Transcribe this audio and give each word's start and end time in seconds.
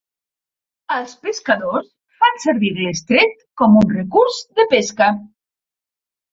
Els 0.95 1.13
pescadors 1.25 1.91
fan 2.23 2.41
servir 2.47 2.73
l'estret 2.79 3.37
com 3.63 3.79
un 3.85 3.95
recurs 3.95 4.43
de 4.59 4.69
pesca. 4.77 5.15